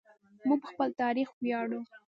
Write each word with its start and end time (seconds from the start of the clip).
موږ 0.47 0.59
په 0.63 0.67
خپل 0.71 0.89
تاریخ 1.01 1.29
ویاړو. 1.43 1.81